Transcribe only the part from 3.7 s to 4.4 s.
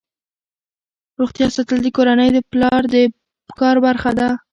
برخه ده.